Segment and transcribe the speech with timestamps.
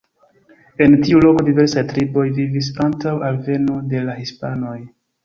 [0.85, 4.75] En tiu loko diversaj triboj vivis antaŭ alveno de la hispanoj.